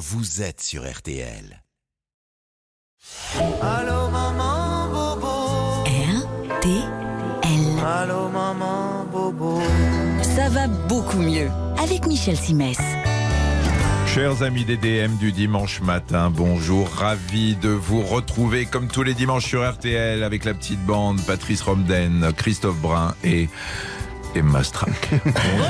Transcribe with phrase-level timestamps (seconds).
[0.00, 1.62] vous êtes sur RTL.
[3.60, 5.84] Allô maman bobo.
[5.84, 6.80] RTL.
[7.84, 9.60] Allô maman bobo.
[10.22, 12.78] Ça va beaucoup mieux avec Michel Simès.
[14.06, 19.12] Chers amis des DM du dimanche matin, bonjour, ravi de vous retrouver comme tous les
[19.12, 23.50] dimanches sur RTL avec la petite bande Patrice Romden, Christophe Brun et
[24.34, 25.08] Emma Strack.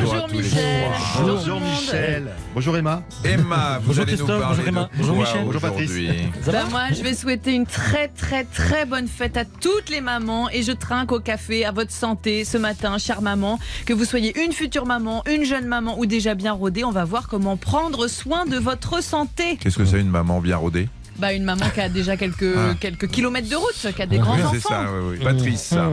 [0.00, 0.90] Bonjour, Michel.
[1.22, 2.30] Bonjour Michel.
[2.54, 3.02] Bonjour Emma.
[3.24, 5.44] Emma, vous Bonjour allez nous parler bonjour Emma, de bonjour quoi Michel.
[5.44, 5.90] Bonjour Patrice.
[6.46, 10.50] Bah, moi, je vais souhaiter une très très très bonne fête à toutes les mamans
[10.50, 13.58] et je trinque au café à votre santé ce matin, chère maman.
[13.86, 17.04] Que vous soyez une future maman, une jeune maman ou déjà bien rodée, on va
[17.06, 19.56] voir comment prendre soin de votre santé.
[19.56, 20.88] Qu'est-ce que c'est une maman bien rodée?
[21.18, 22.74] Bah, une maman qui a déjà quelques, Ah.
[22.78, 24.52] quelques kilomètres de route, qui a des grands Oui, enfants.
[24.54, 25.24] c'est ça, oui, oui.
[25.24, 25.88] Patrice, ça.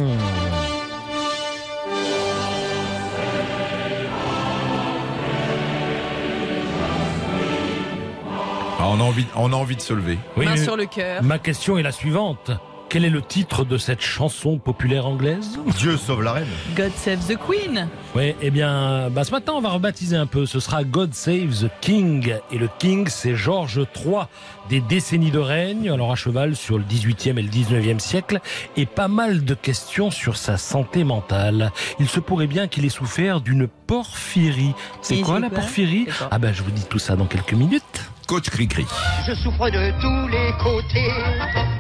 [8.88, 10.18] On, a envie, on a envie de se lever.
[10.36, 11.24] Oui, Main sur le cœur.
[11.24, 12.52] ma question est la suivante.
[12.90, 16.48] Quel est le titre de cette chanson populaire anglaise Dieu sauve la reine.
[16.74, 17.90] God save the Queen.
[18.16, 20.46] Oui, eh bien, bah, ce matin, on va rebaptiser un peu.
[20.46, 22.34] Ce sera God Save the King.
[22.50, 24.28] Et le King, c'est Georges III.
[24.70, 28.40] Des décennies de règne, alors à cheval sur le 18e et le 19e siècle,
[28.78, 31.74] et pas mal de questions sur sa santé mentale.
[32.00, 34.74] Il se pourrait bien qu'il ait souffert d'une porphyrie.
[35.02, 36.08] C'est quoi la porphyrie?
[36.32, 38.10] Ah ben, je vous dis tout ça dans quelques minutes.
[38.28, 38.86] Coach Cricri.
[39.26, 41.10] Je souffre de tous les côtés.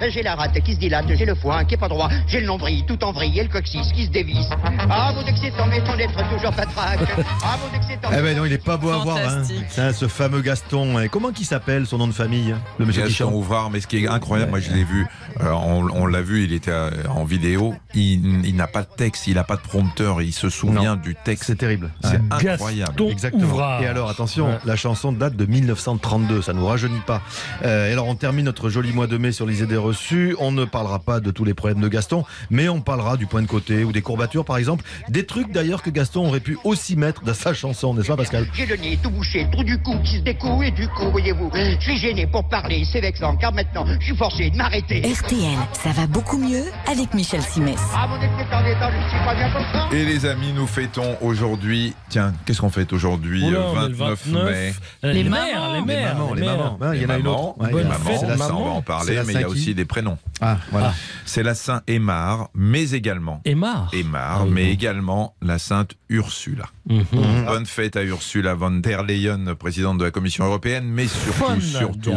[0.09, 2.45] J'ai la rate qui se dilate, j'ai le foin qui est pas droit, j'ai le
[2.48, 4.48] nombril tout en vrille et le coccyx qui se dévisse.
[4.90, 7.00] Ah, mon excitant m'étonne d'être toujours patraque.
[7.44, 8.09] Ah, mon excitant.
[8.18, 9.18] Eh ben non, il est pas beau à voir.
[9.18, 9.44] Hein.
[9.70, 11.00] C'est ce fameux Gaston.
[11.00, 13.34] Et comment qu'il s'appelle son nom de famille Le monsieur qui Gaston.
[13.34, 15.06] Ouvrard, mais ce qui est incroyable, moi je l'ai vu,
[15.42, 18.88] euh, on, on l'a vu, il était euh, en vidéo, il, il n'a pas de
[18.95, 21.45] texte, il n'a pas de prompteur, il se souvient du texte.
[21.48, 21.90] C'est terrible.
[22.03, 22.52] C'est Ouais.
[22.53, 22.92] incroyable.
[22.95, 23.44] Gaston Exactement.
[23.44, 23.81] Ouvrard.
[23.84, 24.58] Et alors, attention, Ouais.
[24.66, 27.21] la chanson date de 1932, ça nous rajeunit pas.
[27.63, 30.35] Euh, et alors, on termine notre joli mois de mai sur les idées reçues.
[30.39, 33.41] On ne parlera pas de tous les problèmes de Gaston, mais on parlera du point
[33.41, 34.84] de côté ou des courbatures, par exemple.
[35.09, 38.47] Des trucs d'ailleurs que Gaston aurait pu aussi mettre dans sa chanson, n'est-ce pas, Pascal?
[38.53, 41.09] J'ai le nez tout bouché, le trou du cou qui se découle et du coup,
[41.12, 45.01] voyez-vous, je suis gêné pour parler, c'est vexant car maintenant je suis forcé de m'arrêter.
[45.01, 47.79] RTL, ça va beaucoup mieux avec Michel Simès.
[47.95, 49.88] Ah, mon excitant d'état, je suis pas bien comme ça.
[49.95, 53.89] Et les amis, nous fêtons aujourd'hui, tiens, qu'est-ce qu'on fête aujourd'hui Oula, euh, on est
[53.89, 54.73] le 29 mai.
[55.03, 55.45] Euh, Les Les mamans.
[55.45, 56.57] mères, les Les mères, mamans, les mères.
[56.79, 56.93] mamans.
[56.93, 57.73] Il y en a une Maman, autre.
[57.73, 57.83] Ouais,
[58.19, 58.61] c'est la ça, maman.
[58.61, 60.17] on va en parler, mais il y a aussi des prénoms.
[60.41, 60.93] Ah, voilà.
[61.25, 63.89] C'est la Saint Aymar, mais également Aymar.
[63.93, 64.71] Aymar, Ah oui, mais bon.
[64.73, 66.65] également la Sainte Ursula.
[66.89, 67.05] Mhm.
[67.47, 72.11] Bonne fête à Ursula von der Leyen, présidente de la Commission européenne, mais surtout, surtout,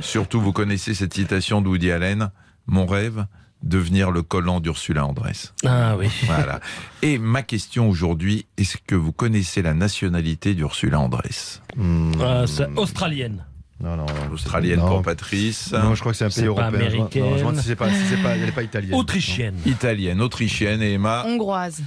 [0.00, 2.30] surtout, vous connaissez cette citation de Woody Allen
[2.66, 3.26] Mon rêve,
[3.62, 5.52] devenir le collant d'Ursula Andress.
[5.64, 6.08] Ah oui.
[6.26, 6.60] Voilà.
[7.02, 11.62] Et ma question aujourd'hui, est-ce que vous connaissez la nationalité d'Ursula Andress?
[11.76, 12.12] Hmm.
[12.20, 13.44] Euh, c'est australienne.
[13.80, 14.32] Non, non, non.
[14.32, 14.88] Australienne Non.
[14.88, 15.72] pour Patrice.
[15.72, 16.70] Non, je crois que c'est un pays pas européen.
[16.70, 17.22] Je- américaine.
[17.24, 18.94] Non, je me demande si c'est pas, si c'est pas, elle n'est pas italienne.
[18.94, 19.56] Autrichienne.
[19.66, 21.24] Italienne, autrichienne et Emma.
[21.26, 21.82] Hongroise.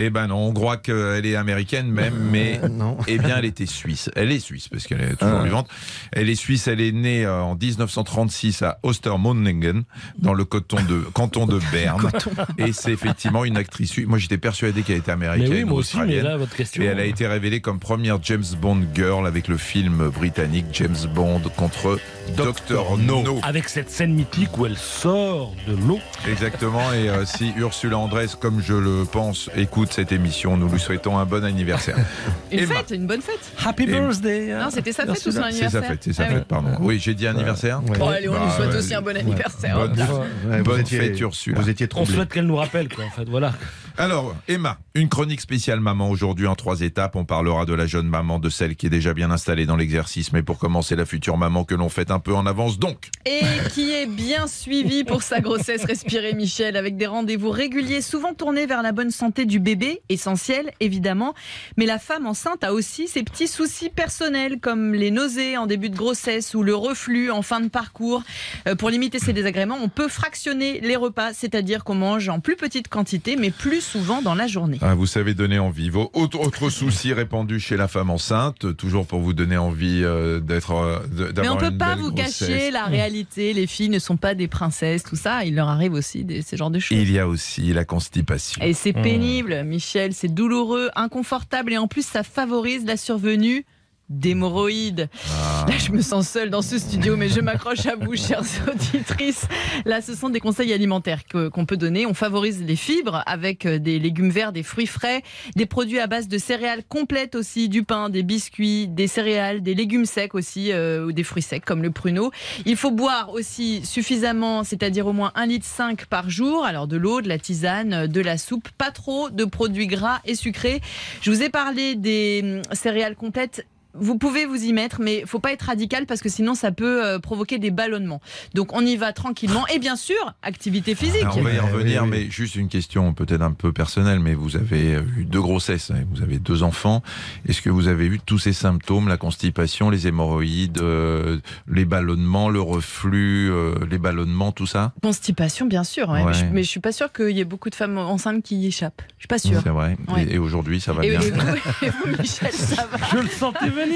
[0.00, 2.96] Eh ben non, on croit qu'elle est américaine même, mais Non.
[3.08, 4.10] eh bien elle était suisse.
[4.14, 5.44] Elle est suisse parce qu'elle est toujours Ah.
[5.44, 5.68] vivante.
[6.12, 9.82] Elle est suisse, elle est née euh, en 1936 à Ostermundingen,
[10.18, 12.10] dans le canton de, canton de Berne.
[12.58, 14.06] Et c'est effectivement une actrice suisse.
[14.06, 16.82] Moi j'étais persuadé qu'elle était Mais américaine oui, ou moi aussi, mais là, votre question.
[16.82, 20.96] Et elle a été révélée comme première James Bond girl avec le film britannique James
[21.14, 21.98] Bond contre
[22.36, 22.96] Dr.
[22.98, 23.40] No.
[23.42, 25.98] Avec cette scène mythique où elle sort de l'eau.
[26.28, 26.92] Exactement.
[26.92, 31.18] Et euh, si Ursula Andress, comme je le pense, écoute cette émission, nous lui souhaitons
[31.18, 31.96] un bon anniversaire.
[32.52, 32.74] Une Emma.
[32.76, 33.40] fête, une bonne fête.
[33.64, 34.52] Happy birthday.
[34.52, 34.64] hein.
[34.64, 36.34] Non, c'était sa fête ou son C'est anniversaire sa fête, c'est sa Ah oui.
[36.36, 36.68] fête, pardon.
[36.80, 37.82] Oui, j'ai dit anniversaire.
[37.88, 37.98] Ouais.
[37.98, 38.76] Bon, allez, on lui Bah, souhaite ouais.
[38.78, 39.78] aussi un bon anniversaire.
[39.78, 41.60] Bonne, bonne étiez- fête, Ursula.
[41.60, 43.28] Vous étiez On souhaite qu'elle nous rappelle, quoi, en fait.
[43.28, 43.52] Voilà.
[44.00, 47.16] Alors, Emma, une chronique spéciale maman aujourd'hui en trois étapes.
[47.16, 50.32] On parlera de la jeune maman, de celle qui est déjà bien installée dans l'exercice,
[50.32, 52.78] mais pour commencer, la future maman que l'on fait un peu en avance.
[52.78, 53.40] Donc, Et
[53.74, 58.66] qui est bien suivi pour sa grossesse respirée, Michel, avec des rendez-vous réguliers, souvent tournés
[58.66, 61.34] vers la bonne santé du bébé, essentiel évidemment.
[61.76, 65.90] Mais la femme enceinte a aussi ses petits soucis personnels, comme les nausées en début
[65.90, 68.22] de grossesse ou le reflux en fin de parcours.
[68.68, 72.54] Euh, pour limiter ces désagréments, on peut fractionner les repas, c'est-à-dire qu'on mange en plus
[72.54, 74.78] petite quantité, mais plus souvent dans la journée.
[74.82, 75.90] ah, vous savez donner envie.
[75.90, 80.40] Vos autres, autres soucis répandus chez la femme enceinte, toujours pour vous donner envie euh,
[80.40, 80.98] d'être, euh,
[81.36, 82.38] Mais on peut une pas vous grossesse.
[82.48, 83.52] cacher la réalité.
[83.52, 85.44] Les filles ne sont pas des princesses, tout ça.
[85.44, 86.96] Il leur arrive aussi des, ces genres de choses.
[86.98, 88.60] Il y a aussi la constipation.
[88.62, 93.64] Et c'est pénible, Michel, c'est douloureux, inconfortable et en plus ça favorise la survenue
[94.08, 95.08] d'hémorroïdes.
[95.30, 95.66] Ah.
[95.68, 99.46] Là, je me sens seule dans ce studio, mais je m'accroche à vous, chères auditrices.
[99.84, 102.06] Là, ce sont des conseils alimentaires qu'on peut donner.
[102.06, 105.22] On favorise les fibres avec euh, des légumes verts, des fruits frais,
[105.56, 109.74] des produits à base de céréales complètes aussi, du pain, des biscuits, des céréales, des
[109.74, 112.30] légumes secs aussi, euh, ou des fruits secs comme le pruneau.
[112.66, 116.64] Il faut boire aussi suffisamment, c'est-à-dire au moins 1,5 litre par jour.
[116.64, 120.20] Alors de l'eau, de la tisane, euh, de la soupe, pas trop de produits gras
[120.24, 120.80] et sucrés.
[121.20, 123.66] Je vous ai parlé des hum, céréales complètes.
[124.00, 127.04] Vous pouvez vous y mettre, mais faut pas être radical parce que sinon ça peut
[127.04, 128.20] euh, provoquer des ballonnements.
[128.54, 129.66] Donc on y va tranquillement.
[129.68, 131.22] Et bien sûr, activité physique.
[131.22, 132.18] Alors, on va y Eh revenir, oui, oui.
[132.24, 136.04] mais juste une question peut-être un peu personnelle, mais vous avez eu deux grossesses, hein,
[136.12, 137.02] vous avez deux enfants.
[137.48, 142.48] Est-ce que vous avez eu tous ces symptômes, la constipation, les hémorroïdes, euh, les ballonnements,
[142.50, 144.92] le reflux, euh, les ballonnements, tout ça?
[145.02, 146.08] Constipation, bien sûr.
[146.10, 146.18] ouais.
[146.22, 146.26] Ouais.
[146.26, 148.56] Mais, je, mais je suis pas sûre qu'il y ait beaucoup de femmes enceintes qui
[148.56, 149.02] y échappent.
[149.16, 149.60] Je suis pas sûre.
[149.62, 149.96] C'est vrai.
[150.08, 150.24] Ouais.
[150.24, 151.40] Et, et aujourd'hui, ça va Et, bien et vous,
[151.86, 153.87] et vous, Michel, ça va Je le sentais venir.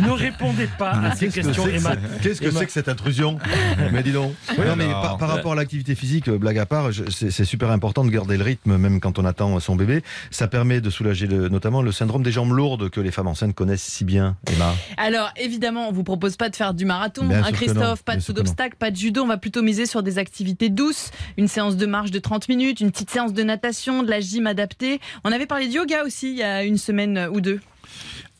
[0.00, 1.96] Ne répondez pas à ces questions, que Emma.
[2.22, 3.38] Qu'est-ce que c'est que cette intrusion
[3.92, 4.34] Mais dis donc.
[4.58, 8.04] non, mais par, par rapport à l'activité physique, euh, blague à part, c'est super important
[8.04, 10.02] de garder le rythme, même quand on attend son bébé.
[10.30, 13.54] Ça permet de soulager le- notamment le syndrome des jambes lourdes que les femmes enceintes
[13.54, 14.36] connaissent si bien.
[14.52, 14.74] Emma.
[14.96, 18.20] Alors évidemment, on vous propose pas de faire du marathon, Bien hein, Christophe, pas de
[18.20, 19.22] saut d'obstacle, pas de judo.
[19.22, 22.80] On va plutôt miser sur des activités douces, une séance de marche de 30 minutes,
[22.80, 25.00] une petite séance de natation, de la gym adaptée.
[25.24, 27.60] On avait parlé de yoga aussi il y a une semaine ou deux.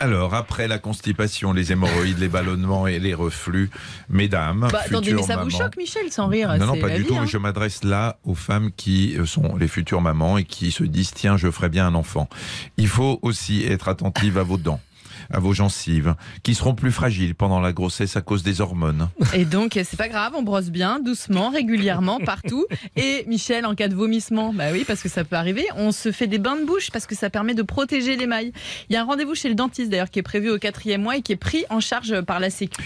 [0.02, 3.70] Alors, après la constipation, les hémorroïdes, les ballonnements et les reflux,
[4.08, 6.52] mesdames, Bah, attendez, mais ça vous mamans- choque, Michel, sans rire.
[6.58, 7.16] Non, non, pas du vie, tout.
[7.16, 7.24] hein.
[7.26, 11.12] Je m'adresse là aux femmes qui euh, sont les futures mamans et qui se disent
[11.14, 12.28] tiens, je ferai bien un enfant.
[12.78, 14.80] Il faut aussi être attentive à vos dents
[15.30, 19.08] à vos gencives, qui seront plus fragiles pendant la grossesse à cause des hormones.
[19.34, 22.66] Et donc, c'est pas grave, on brosse bien, doucement, régulièrement, partout.
[22.96, 26.12] Et Michel, en cas de vomissement, bah oui, parce que ça peut arriver, on se
[26.12, 28.52] fait des bains de bouche parce que ça permet de protéger l'émail.
[28.88, 31.16] Il y a un rendez-vous chez le dentiste d'ailleurs qui est prévu au quatrième mois
[31.16, 32.82] et qui est pris en charge par la Sécu.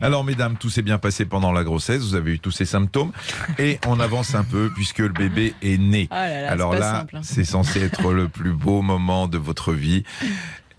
[0.00, 3.12] Alors, mesdames, tout s'est bien passé pendant la grossesse, vous avez eu tous ces symptômes,
[3.58, 6.08] et on avance un peu puisque le bébé est né.
[6.10, 7.20] Ah là là, Alors là, hein.
[7.22, 10.04] c'est censé être le plus beau moment de votre vie.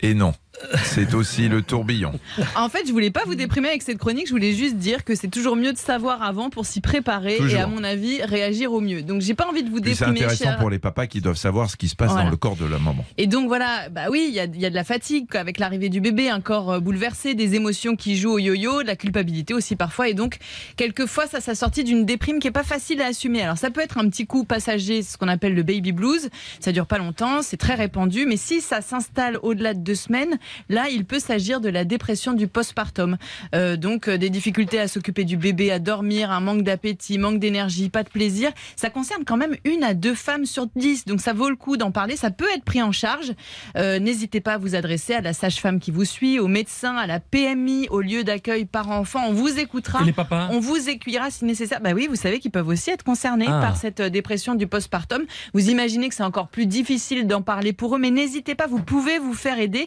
[0.00, 0.34] Et non,
[0.84, 2.12] c'est aussi le tourbillon.
[2.56, 5.14] En fait, je voulais pas vous déprimer avec cette chronique, je voulais juste dire que
[5.14, 7.58] c'est toujours mieux de savoir avant pour s'y préparer Toujours.
[7.58, 9.02] et à mon avis réagir au mieux.
[9.02, 10.20] Donc j'ai pas envie de vous Puis C'est déprimer.
[10.20, 12.24] intéressant cher- pour les papas qui doivent savoir ce qui se passe Voilà.
[12.26, 13.04] dans le corps de la maman.
[13.18, 15.58] Et donc voilà, bah oui, il y a, il y a de la fatigue avec
[15.58, 18.96] l'arrivée du bébé, un corps euh, bouleversé, des émotions qui jouent au yo-yo, de la
[18.96, 20.38] culpabilité aussi parfois, et donc
[20.76, 23.42] quelquefois ça s'est sorti d'une déprime qui est pas facile à assumer.
[23.42, 26.28] Alors ça peut être un petit coup passager, ce qu'on appelle le baby blues.
[26.60, 30.38] Ça dure pas longtemps, c'est très répandu, mais si ça s'installe au-delà de deux semaines,
[30.68, 33.16] là il peut s'agir de la dépression du postpartum.
[33.54, 37.38] Euh, donc euh, des difficultés à s'occuper du bébé, à dormir, un manque d'appétit, manque
[37.38, 38.50] d'énergie, pas de plaisir.
[38.76, 41.76] Ça concerne quand même une à deux femmes sur dix, donc ça vaut le coup
[41.76, 42.16] d'en parler.
[42.16, 43.32] Ça peut être pris en charge.
[43.76, 47.06] Euh, N'hésitez pas à vous adresser à la sage-femme qui vous suit, au médecin, à
[47.06, 49.24] la PMI, au lieu d'accueil parents-enfants.
[49.28, 50.02] On vous écoutera.
[50.02, 51.80] Et les papas On vous écueillera si nécessaire.
[51.80, 53.60] Bah oui, vous savez qu'ils peuvent aussi être concernés Ah.
[53.60, 55.22] par cette euh, dépression du postpartum.
[55.54, 58.82] Vous imaginez que c'est encore plus difficile d'en parler pour eux, mais n'hésitez pas, vous
[58.82, 59.86] pouvez vous faire aider.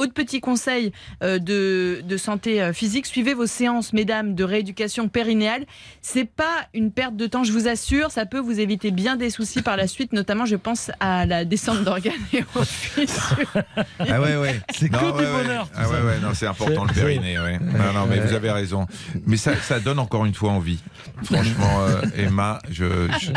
[0.00, 0.92] Autre petit conseil
[1.22, 5.66] euh, de, de santé euh, physique, suivez vos séances, mesdames, de rééducation périnéale.
[6.00, 8.10] C'est pas une perte de temps, je vous assure.
[8.10, 11.44] Ça peut vous éviter bien des soucis par la suite, notamment, je pense à la
[11.44, 13.62] descente d'organes et aux fissures.
[13.98, 14.58] Ah ouais, ouais.
[14.72, 15.30] C'est que Non, du ouais.
[15.30, 16.04] bonheur, Ah ouais, ça.
[16.06, 17.58] ouais, non, c'est important le périnée, ouais.
[17.58, 18.86] Non, non, mais vous avez raison.
[19.26, 20.78] Mais ça, ça donne encore une fois envie.
[21.24, 22.84] Franchement, euh, Emma, je,
[23.20, 23.32] je-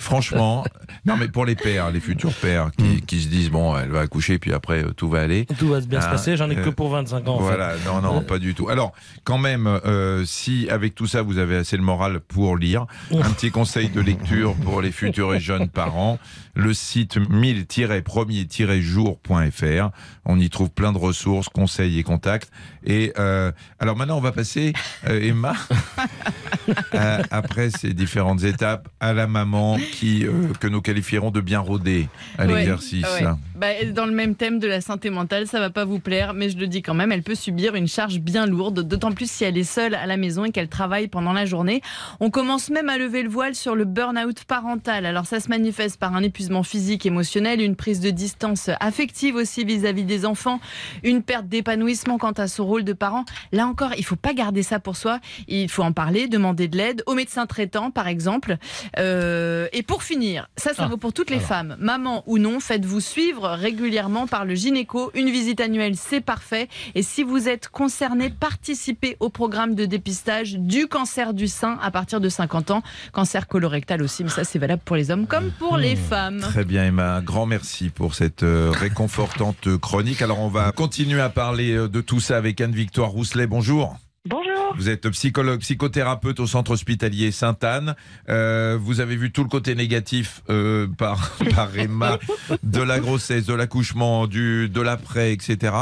[0.00, 0.64] franchement,
[1.04, 4.00] non, mais pour les pères, les futurs pères qui, qui se disent bon, elle va
[4.00, 5.46] accoucher, puis après tout va aller.
[5.58, 7.34] Tout va bien se Ah, passer, j'en ai que euh, pour 25 ans.
[7.34, 7.44] en fait.
[7.44, 8.68] Voilà, non, non, pas du tout.
[8.68, 8.92] Alors,
[9.24, 13.30] quand même, euh, si avec tout ça vous avez assez le moral pour lire, un
[13.30, 16.18] petit conseil de lecture pour les futurs et jeunes parents,
[16.54, 19.90] le site 1000-premier-jour.fr.
[20.24, 22.50] On y trouve plein de ressources, conseils et contacts.
[22.84, 24.72] Et euh, alors maintenant, on va passer,
[25.08, 25.54] euh, Emma,
[26.92, 31.60] à- après ces différentes étapes, à la maman qui euh, que nous qualifierons de bien
[31.60, 32.08] rodée
[32.38, 33.04] à Ouais, l'exercice.
[33.20, 33.26] ouais.
[33.54, 36.50] Bah, dans le même thème de la santé mentale, ça va pas vous plaire, mais
[36.50, 39.44] je le dis quand même, elle peut subir une charge bien lourde, d'autant plus si
[39.44, 41.82] elle est seule à la maison et qu'elle travaille pendant la journée.
[42.20, 45.06] On commence même à lever le voile sur le burn-out parental.
[45.06, 49.64] Alors ça se manifeste par un épuisement physique, émotionnel, une prise de distance affective aussi
[49.64, 50.60] vis-à-vis des enfants,
[51.02, 53.24] une perte d'épanouissement quant à son rôle de parent.
[53.52, 56.76] Là encore, il faut pas garder ça pour soi, il faut en parler, demander de
[56.76, 58.56] l'aide, au médecin traitant par exemple.
[58.98, 62.60] Euh, et pour finir, ça, ça Ah, vaut pour toutes les femmes, maman ou non,
[62.60, 65.10] faites-vous suivre régulièrement par le gynéco.
[65.14, 65.60] Une visite
[65.94, 66.68] c'est parfait.
[66.94, 71.90] Et si vous êtes concerné, participez au programme de dépistage du cancer du sein à
[71.90, 72.82] partir de 50 ans.
[73.12, 76.40] Cancer colorectal aussi, mais ça c'est valable pour les hommes comme pour les femmes.
[76.40, 80.22] Très bien Emma, un grand merci pour cette euh, réconfortante chronique.
[80.22, 83.46] Alors on va continuer à parler euh, de tout ça avec Anne-Victoire Rousselet.
[83.46, 83.96] Bonjour.
[84.26, 84.57] Bonjour.
[84.76, 87.94] Vous êtes psychologue, psychothérapeute au centre hospitalier Sainte-Anne.
[88.28, 92.18] Euh, vous avez vu tout le côté négatif euh, par, par Emma
[92.62, 95.74] de la grossesse, de l'accouchement, du de l'après, etc.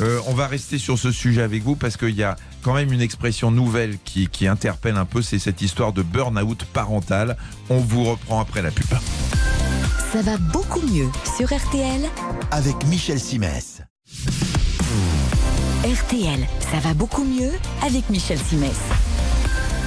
[0.00, 2.92] Euh, on va rester sur ce sujet avec vous parce qu'il y a quand même
[2.92, 7.36] une expression nouvelle qui, qui interpelle un peu, c'est cette histoire de burn-out parental.
[7.68, 8.86] On vous reprend après la pub.
[10.12, 12.02] Ça va beaucoup mieux sur RTL.
[12.50, 13.82] Avec Michel Simès.
[15.86, 17.52] RTL, ça va beaucoup mieux
[17.86, 19.05] avec Michel Simès.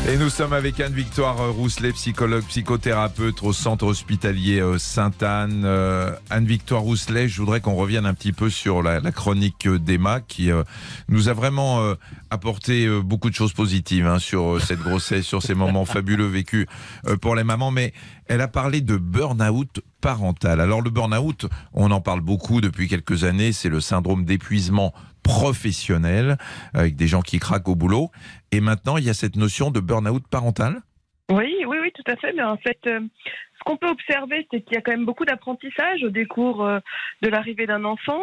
[0.08, 5.63] Et nous sommes avec Anne-Victoire Rousselet, psychologue, psychothérapeute au centre hospitalier euh, Sainte-Anne.
[5.65, 10.22] Euh, Anne-Victoire Rousselet, je voudrais qu'on revienne un petit peu sur la, la chronique d'Emma
[10.22, 10.63] qui euh,
[11.10, 11.94] nous a vraiment euh,
[12.32, 16.27] apporté euh, beaucoup de choses positives hein, sur euh, cette grossesse, sur ces moments fabuleux
[16.27, 16.65] vécus
[17.08, 17.70] euh, pour les mamans.
[17.70, 17.94] Mais
[18.25, 20.62] elle a parlé de burn-out parental.
[20.62, 26.38] Alors le burn-out, on en parle beaucoup depuis quelques années, c'est le syndrome d'épuisement professionnel
[26.74, 28.10] avec des gens qui craquent au boulot.
[28.51, 30.82] Et maintenant, il y a cette notion de burn-out parental?
[31.29, 32.34] Oui, oui, oui, tout à fait.
[32.34, 35.25] Mais en fait, euh, ce qu'on peut observer, c'est qu'il y a quand même beaucoup
[35.25, 36.79] d'apprentissage au décours euh,
[37.22, 38.20] de l'arrivée d'un enfant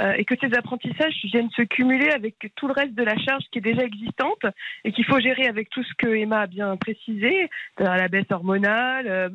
[0.00, 3.44] euh, et que ces apprentissages viennent se cumuler avec tout le reste de la charge
[3.52, 4.44] qui est déjà existante
[4.82, 7.48] et qu'il faut gérer avec tout ce que Emma a bien précisé,
[7.78, 9.30] la baisse hormonale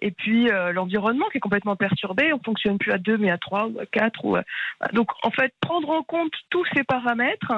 [0.00, 2.32] et puis l'environnement qui est complètement perturbé.
[2.32, 4.44] On fonctionne plus à deux, mais à trois ou à quatre.
[4.92, 7.54] Donc, en fait, prendre en compte tous ces paramètres,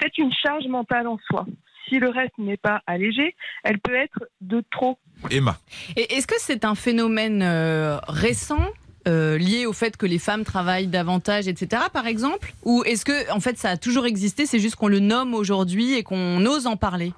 [0.00, 1.46] c'est une charge mentale en soi.
[1.88, 4.98] Si le reste n'est pas allégé, elle peut être de trop.
[5.30, 5.58] Emma.
[5.96, 8.68] Et est-ce que c'est un phénomène euh, récent
[9.06, 11.82] euh, lié au fait que les femmes travaillent davantage, etc.
[11.92, 15.00] Par exemple, ou est-ce que en fait ça a toujours existé, c'est juste qu'on le
[15.00, 17.12] nomme aujourd'hui et qu'on ose en parler?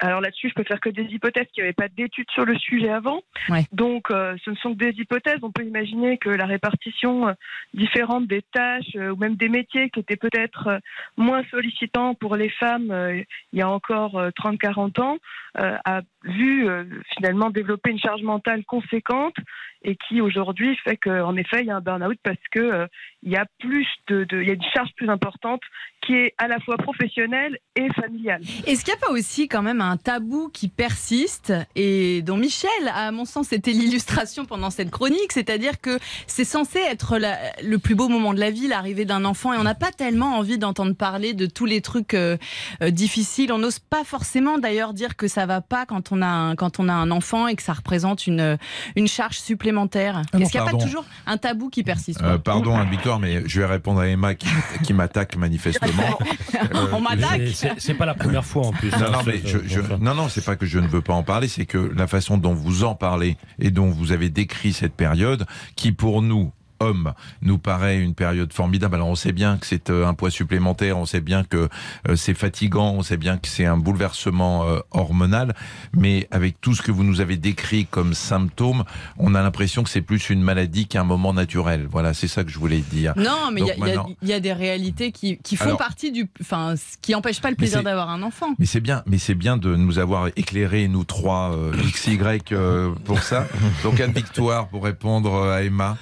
[0.00, 2.56] Alors là-dessus, je peux faire que des hypothèses, qu'il n'y avait pas d'études sur le
[2.58, 3.20] sujet avant.
[3.48, 3.64] Ouais.
[3.72, 5.38] Donc, euh, ce ne sont que des hypothèses.
[5.42, 7.32] On peut imaginer que la répartition euh,
[7.74, 10.78] différente des tâches euh, ou même des métiers qui étaient peut-être euh,
[11.16, 15.18] moins sollicitants pour les femmes euh, il y a encore euh, 30-40 ans
[15.58, 19.34] euh, a vu euh, finalement développer une charge mentale conséquente
[19.82, 22.86] et qui aujourd'hui fait qu'en effet il y a un burn-out parce que euh,
[23.22, 25.60] il y a plus de, il y a une charge plus importante
[26.06, 28.40] qui est à la fois professionnelle et familiale.
[28.66, 32.70] Est-ce qu'il n'y a pas aussi quand même un tabou qui persiste et dont Michel,
[32.94, 37.18] à mon sens, c'était l'illustration pendant cette chronique, c'est-à-dire que c'est censé être
[37.62, 40.36] le plus beau moment de la vie, l'arrivée d'un enfant, et on n'a pas tellement
[40.36, 42.36] envie d'entendre parler de tous les trucs euh,
[42.82, 43.52] difficiles.
[43.52, 46.78] On n'ose pas forcément d'ailleurs dire que ça va pas quand on a un, quand
[46.80, 48.58] on a un enfant et que ça représente une,
[48.96, 50.22] une charge supplémentaire.
[50.32, 50.84] Ah Est-ce qu'il n'y a pas pardon.
[50.86, 54.48] toujours un tabou qui persiste Euh, pardon, Anne-Victoire, mais je vais répondre à Emma qui,
[54.82, 56.18] qui m'attaque manifestement.
[56.74, 57.42] Euh, On m'attaque
[57.78, 58.90] C'est- pas la première fois en plus.
[58.90, 61.12] Non, hein, non, ce- mais je, non, non, c'est pas que je ne veux pas
[61.12, 64.72] en parler, c'est que la façon dont vous en parlez et dont vous avez décrit
[64.72, 65.46] cette période,
[65.76, 68.94] qui pour nous, hommes, nous paraît une période formidable.
[68.96, 71.68] Alors on sait bien que c'est euh, un poids supplémentaire, on sait bien que
[72.08, 75.54] euh, c'est fatigant, on sait bien que c'est un bouleversement euh, hormonal,
[75.92, 78.84] mais avec tout ce que vous nous avez décrit comme symptômes,
[79.18, 81.86] on a l'impression que c'est plus une maladie qu'un moment naturel.
[81.90, 83.14] Voilà, c'est ça que je voulais dire.
[83.16, 86.28] Non, mais il y, a- y y des réalités qui, qui font Alors- partie du.
[86.40, 88.54] Enfin, ce qui n'empêche pas le plaisir d'avoir un enfant.
[88.58, 92.18] Mais c'est bien, mais c'est bien de nous avoir éclairé nous trois euh, XY
[92.52, 93.46] euh, pour ça.
[93.82, 95.96] Donc Anne Victoire pour répondre à Emma.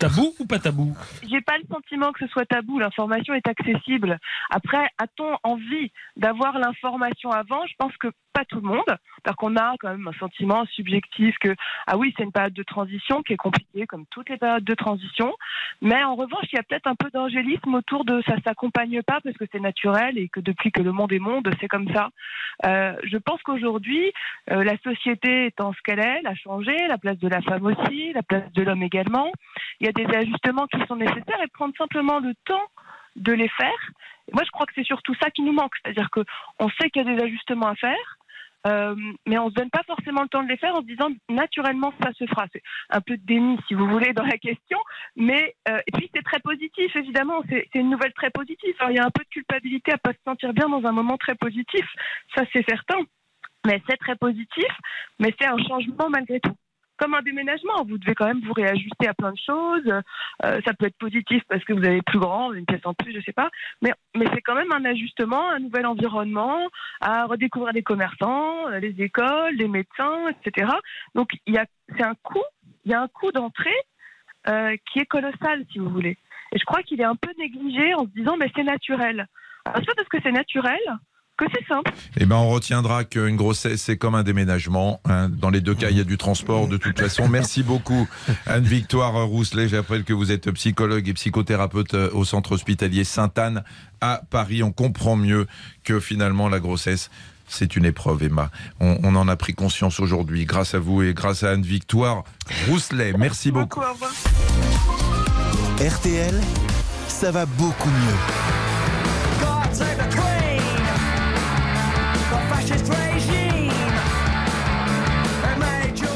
[0.00, 0.96] Tabou ou pas tabou
[1.28, 2.78] J'ai pas le sentiment que ce soit tabou.
[2.78, 4.18] L'information est accessible.
[4.48, 7.66] Après, a-t-on envie d'avoir l'information avant?
[7.66, 8.96] Je pense que pas tout le monde.
[9.22, 11.54] Parce qu'on a quand même un sentiment subjectif que
[11.86, 14.74] ah oui, c'est une période de transition qui est compliquée comme toutes les périodes de
[14.74, 15.34] transition.
[15.82, 19.20] Mais en revanche, il y a peut-être un peu d'angélisme autour de ça s'accompagne pas
[19.22, 22.08] parce que c'est naturel et que depuis que le monde est monde, c'est comme ça.
[22.64, 24.12] Euh, je pense qu'aujourd'hui,
[24.50, 27.66] euh, la société étant ce qu'elle est, elle a changé, la place de la femme
[27.66, 29.30] aussi, la place de l'homme également.
[29.80, 32.66] Il y a des ajustements qui sont nécessaires et prendre simplement le temps
[33.16, 33.90] de les faire.
[34.32, 36.20] Moi, je crois que c'est surtout ça qui nous manque, c'est-à-dire que
[36.58, 38.16] on sait qu'il y a des ajustements à faire.
[38.66, 38.94] euh,
[39.26, 41.92] mais on se donne pas forcément le temps de les faire en se disant naturellement
[42.02, 42.46] ça se fera.
[42.52, 44.78] C'est un peu de déni si vous voulez dans la question,
[45.16, 47.42] mais euh, et puis c'est très positif évidemment.
[47.48, 48.74] C'est une nouvelle très positive.
[48.90, 51.16] Il y a un peu de culpabilité à pas se sentir bien dans un moment
[51.16, 51.86] très positif,
[52.34, 53.00] ça c'est certain.
[53.66, 54.72] Mais c'est très positif,
[55.18, 56.54] mais c'est un changement malgré tout.
[57.00, 57.84] Comme un déménagement.
[57.88, 59.90] Vous devez quand même vous réajuster à plein de choses.
[60.44, 63.14] Euh, ça peut être positif parce que vous avez plus grand, une pièce en plus,
[63.14, 63.50] je sais pas.
[63.82, 66.58] Mais, c'est quand même un ajustement, un nouvel environnement,
[67.00, 70.70] à redécouvrir les commerçants, euh, les écoles, les médecins, etc.
[71.14, 71.64] Donc il y a,
[71.96, 72.44] c'est un coût,
[72.84, 73.70] il y a un coût d'entrée
[74.48, 76.18] euh, qui est colossal, si vous voulez.
[76.52, 79.26] Et je crois qu'il est un peu négligé en se disant, mais c'est naturel.
[79.64, 80.80] Alors, c'est parce que c'est naturel
[81.40, 81.90] que c'est simple.
[82.18, 85.00] Eh ben, on retiendra qu'une grossesse, c'est comme un déménagement.
[85.08, 85.28] hein.
[85.30, 87.28] Dans les deux cas, il y a du transport de toute façon.
[87.28, 88.06] Merci beaucoup,
[88.46, 89.68] Anne-Victoire Rousselet.
[89.68, 93.64] Je rappelle que vous êtes psychologue et psychothérapeute euh, au centre hospitalier Sainte-Anne
[94.00, 94.62] à Paris.
[94.62, 95.46] On comprend mieux
[95.84, 97.10] que finalement, la grossesse,
[97.48, 98.50] c'est une épreuve, Emma.
[98.80, 102.24] On, on en a pris conscience aujourd'hui grâce à vous et grâce à Anne-Victoire
[102.68, 103.12] Rousselet.
[103.18, 103.80] Merci beaucoup.
[103.80, 104.12] Au revoir.
[105.80, 106.38] RTL,
[107.08, 108.16] ça va beaucoup mieux.
[112.70, 112.99] She's trying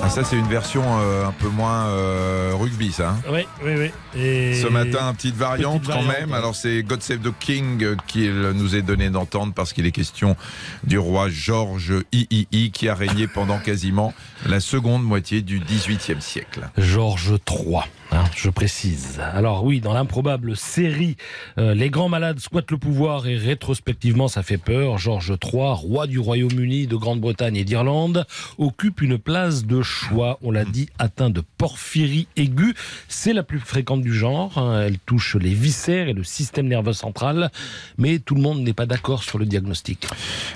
[0.07, 3.11] Ah, ça, c'est une version euh, un peu moins euh, rugby, ça.
[3.13, 3.17] hein.
[3.33, 3.73] Oui, oui,
[4.15, 4.21] oui.
[4.21, 4.53] Et...
[4.55, 6.31] Ce matin, petite variante Petite quand variante, même.
[6.33, 6.37] ouais.
[6.37, 9.93] Alors c'est God Save the King euh, qu'il nous est donné d'entendre parce qu'il est
[9.93, 10.37] question
[10.85, 14.13] du roi Georges III qui a régné pendant quasiment
[14.47, 16.69] la seconde moitié du XVIIIe siècle.
[16.77, 17.79] Georges III,
[18.13, 19.21] hein, je précise.
[19.33, 21.17] Alors oui, dans l'improbable série
[21.59, 26.07] euh, Les grands malades squattent le pouvoir et rétrospectivement ça fait peur, Georges III, roi
[26.07, 28.27] du Royaume-Uni, de Grande-Bretagne et d'Irlande,
[28.59, 32.75] occupe une place de choix, on l'a dit, atteint de porphyrie aiguë.
[33.09, 36.93] C'est la plus fréquente du genre, hein, elle touche les viscères et le système nerveux
[36.93, 37.51] central,
[37.97, 40.07] mais tout le monde n'est pas d'accord sur le diagnostic.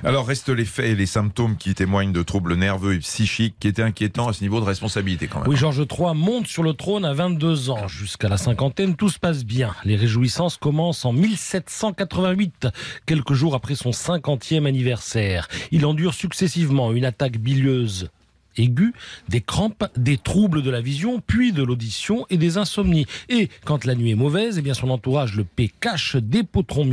[0.04, 3.68] Alors restent les faits et les symptômes qui témoignent de troubles nerveux et psychiques qui
[3.68, 5.48] étaient inquiétants à ce niveau de responsabilité quand même.
[5.48, 7.88] Oui, Georges III monte sur le trône à 22 ans.
[7.88, 9.74] Jusqu'à la cinquantaine, tout se passe bien.
[9.84, 12.68] Les réjouissances commencent en 1788,
[13.06, 15.48] quelques jours après son 50e anniversaire.
[15.70, 18.10] Il endure successivement une attaque bilieuse
[18.58, 18.92] aiguë,
[19.28, 23.06] des crampes, des troubles de la vision, puis de l'audition et des insomnies.
[23.28, 26.88] Et quand la nuit est mauvaise, eh bien son entourage le paie cache des potrons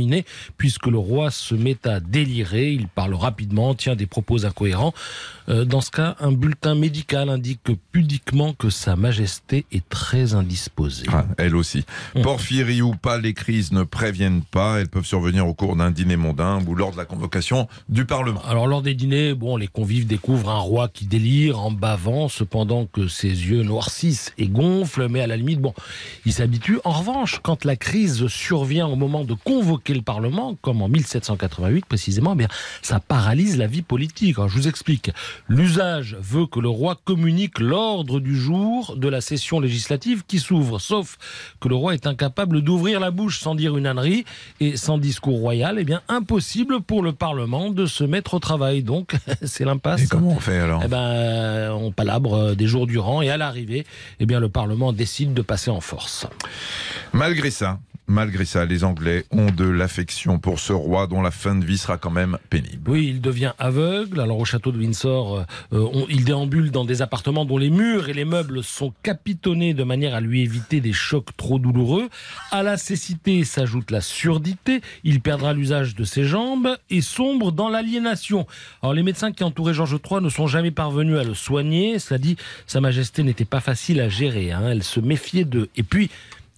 [0.56, 4.92] puisque le roi se met à délirer, il parle rapidement, tient des propos incohérents.
[5.48, 7.60] Euh, dans ce cas, un bulletin médical indique
[7.92, 11.06] pudiquement que Sa Majesté est très indisposée.
[11.12, 11.84] Ah, elle aussi.
[12.14, 12.22] Hum.
[12.22, 14.80] Porphyrie ou pas, les crises ne préviennent pas.
[14.80, 18.42] Elles peuvent survenir au cours d'un dîner mondain ou lors de la convocation du Parlement.
[18.48, 22.86] Alors lors des dîners, bon, les convives découvrent un roi qui délire en bavant, cependant
[22.86, 25.74] que ses yeux noircissent et gonflent, mais à la limite, bon,
[26.24, 26.78] il s'habitue.
[26.84, 31.86] En revanche, quand la crise survient au moment de convoquer le Parlement, comme en 1788
[31.86, 32.48] précisément, eh bien,
[32.82, 34.38] ça paralyse la vie politique.
[34.38, 35.10] Alors, je vous explique.
[35.48, 40.80] L'usage veut que le roi communique l'ordre du jour de la session législative qui s'ouvre,
[40.80, 41.18] sauf
[41.60, 44.24] que le roi est incapable d'ouvrir la bouche sans dire une ânerie
[44.60, 48.82] et sans discours royal, eh bien impossible pour le Parlement de se mettre au travail.
[48.82, 50.02] Donc c'est l'impasse.
[50.02, 53.36] Et comment on fait alors Eh ben, on palabre euh, des jours durant et à
[53.36, 53.86] l'arrivée,
[54.20, 56.26] eh bien le Parlement décide de passer en force.
[57.12, 61.54] Malgré ça, malgré ça, les Anglais ont de l'affection pour ce roi dont la fin
[61.54, 62.88] de vie sera quand même pénible.
[62.90, 64.20] Oui, il devient aveugle.
[64.20, 68.08] Alors au château de Windsor, euh, euh, il déambule dans des appartements dont les murs
[68.08, 72.08] et les meubles sont capitonnés de manière à lui éviter des chocs trop douloureux.
[72.50, 74.80] À la cécité s'ajoute la surdité.
[75.04, 78.46] Il perdra l'usage de ses jambes et sombre dans l'aliénation.
[78.82, 81.98] Alors les médecins qui entouraient Georges III ne sont jamais parvenus à le soigner.
[81.98, 84.52] Cela dit, Sa Majesté n'était pas facile à gérer.
[84.52, 84.62] hein.
[84.68, 85.68] Elle se méfiait d'eux.
[85.76, 86.10] Et puis,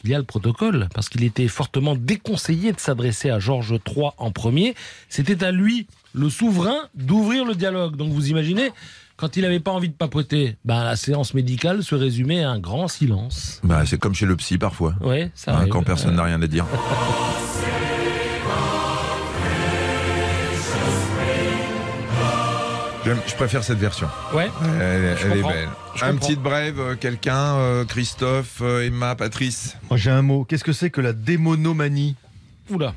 [0.05, 4.11] il y a le protocole, parce qu'il était fortement déconseillé de s'adresser à Georges III
[4.19, 4.75] en premier.
[5.09, 7.97] C'était à lui, le souverain, d'ouvrir le dialogue.
[7.97, 8.71] Donc vous imaginez,
[9.17, 12.59] quand il n'avait pas envie de papoter, ben, la séance médicale se résumait à un
[12.59, 13.61] grand silence.
[13.65, 16.47] Bah, c'est comme chez le psy parfois, Ouais, ça hein, quand personne n'a rien à
[16.47, 16.67] dire.
[23.27, 24.09] Je préfère cette version.
[24.35, 24.49] Ouais.
[24.81, 25.05] Elle,
[25.39, 25.69] est belle.
[25.95, 26.27] Je Un comprends.
[26.27, 29.77] petit brève, euh, quelqu'un, euh, Christophe, euh, Emma, Patrice.
[29.91, 30.45] Moi j'ai un mot.
[30.45, 32.17] Qu'est-ce que c'est que la démonomanie
[32.71, 32.95] Oula.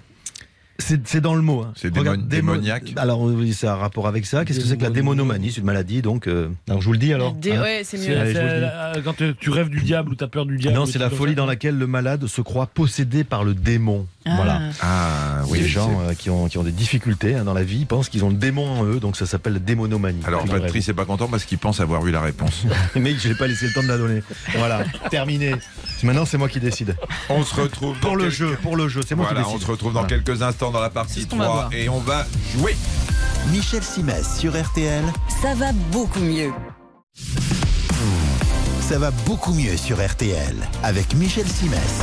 [0.79, 1.61] C'est c'est dans le mot.
[1.61, 1.73] hein.
[1.75, 2.93] C'est Regarde, démon- démo- démoniaque.
[2.97, 4.45] Alors oui, c'est un rapport avec ça.
[4.45, 5.51] Qu'est-ce que c'est que la Démono- démonomanie?
[5.51, 6.25] C'est une maladie, donc.
[6.27, 7.33] euh, Alors je vous le dis alors.
[7.33, 7.61] Dé- hein.
[7.61, 8.17] ouais, c'est C'est- mieux.
[8.19, 10.75] Allez, euh, quand tu- rêves du diable ou tu as peur du diable.
[10.75, 14.07] Non, c'est la folie dans laquelle le malade se croit possédé par le démon.
[14.25, 14.35] Ah.
[14.35, 14.61] Voilà.
[14.81, 17.79] Ah Oui, les gens euh, qui, ont, qui ont des difficultés hein, dans la vie
[17.79, 20.21] ils pensent qu'ils ont le démon en eux, donc ça s'appelle la démonomanie.
[20.25, 20.45] Alors.
[20.45, 22.63] Patrice n'est pas content parce qu'il pense avoir eu la réponse.
[22.95, 24.21] Mais je n'ai pas laissé le temps de la donner.
[24.57, 25.55] Voilà, terminé.
[26.03, 26.95] Maintenant, c'est moi qui décide.
[27.29, 29.47] On se retrouve Pour dans le quelques- jeu, pour le jeu, c'est moi Voilà, qui
[29.49, 29.65] on décide.
[29.67, 30.17] se retrouve dans Voilà.
[30.23, 31.73] quelques instants dans la partie C'est ce qu'on va 3 voir.
[31.73, 32.25] et on va
[32.57, 32.75] jouer.
[33.51, 35.03] Michel Simès sur RTL,
[35.41, 36.51] Ça va beaucoup mieux.
[38.81, 42.01] ça va beaucoup mieux sur RTL avec Michel Simès.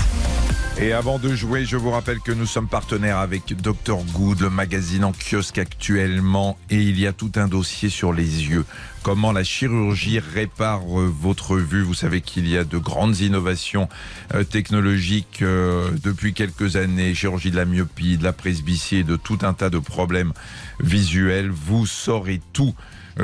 [0.80, 4.48] Et avant de jouer, je vous rappelle que nous sommes partenaires avec Dr Good, le
[4.48, 8.64] magazine en kiosque actuellement, et il y a tout un dossier sur les yeux.
[9.02, 11.82] Comment la chirurgie répare euh, votre vue?
[11.82, 13.88] Vous savez qu'il y a de grandes innovations
[14.34, 19.38] euh, technologiques euh, depuis quelques années, chirurgie de la myopie, de la presbytie, de tout
[19.42, 20.32] un tas de problèmes
[20.78, 21.50] visuels.
[21.50, 22.74] Vous saurez tout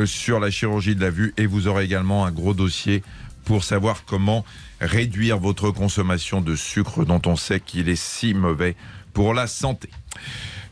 [0.06, 3.04] sur la chirurgie de la vue et vous aurez également un gros dossier
[3.44, 4.44] pour savoir comment
[4.80, 8.76] réduire votre consommation de sucre dont on sait qu'il est si mauvais
[9.12, 9.88] pour la santé.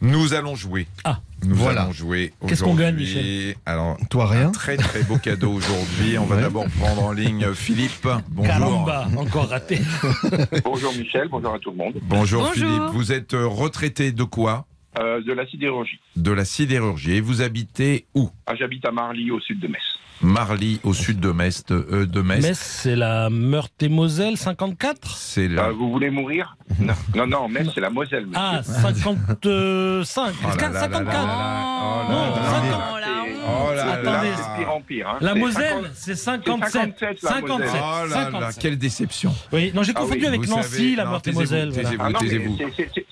[0.00, 0.88] Nous allons jouer.
[1.04, 1.82] Ah, Nous voilà.
[1.82, 2.32] allons jouer.
[2.48, 2.96] Qu'est-ce qu'on gagne.
[2.96, 3.54] Michel?
[3.66, 4.48] Alors, Toi, rien?
[4.48, 6.18] un très très beau cadeau aujourd'hui.
[6.18, 6.42] On va Ouais.
[6.42, 8.08] d'abord prendre en ligne Philippe.
[8.30, 8.52] Bonjour.
[8.52, 9.78] Caramba, encore raté.
[10.64, 11.94] Bonjour Michel, bonjour à tout le monde.
[12.02, 12.54] Bonjour, Bonjour.
[12.54, 12.94] Philippe.
[12.94, 14.66] Vous êtes retraité de quoi?
[14.98, 16.00] Euh, de la sidérurgie.
[16.16, 17.12] De la sidérurgie.
[17.12, 18.28] Et vous habitez où?
[18.46, 19.80] Ah, J'habite à Marly, au sud de Metz.
[20.20, 21.64] Marly, au sud de Metz.
[21.70, 22.42] euh, de Metz.
[22.42, 25.66] Metz, c'est la Meurthe-et-Moselle 54 C'est là.
[25.66, 26.94] Euh, vous voulez mourir non.
[27.14, 28.26] non, non, Metz, c'est la Moselle.
[28.26, 28.38] monsieur.
[28.40, 31.64] Ah, 55 Oh là là là 54 là là là.
[31.82, 32.50] Oh là Non, là là.
[32.50, 33.28] cinquante- la honte.
[33.44, 33.92] Oh là là.
[33.94, 34.28] Attendez.
[34.30, 35.08] Là, c'est pire en pire.
[35.08, 35.16] hein.
[35.20, 36.72] La Moselle, 50 c'est c'est 57.
[36.72, 37.58] 57, la 57.
[37.66, 37.80] Moselle.
[37.82, 38.62] Oh là là, 57.
[38.62, 39.34] quelle déception.
[39.52, 41.70] Oui, non, j'ai Ah confondu oui, avec Nancy, savez- la Meurthe-et-Moselle.
[41.70, 41.90] voilà.
[42.00, 42.18] Ah